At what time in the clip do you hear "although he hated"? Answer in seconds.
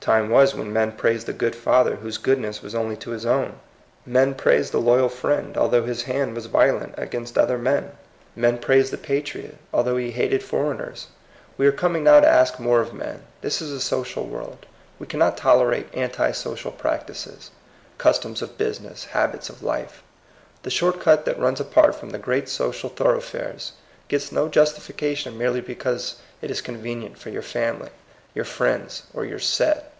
9.70-10.42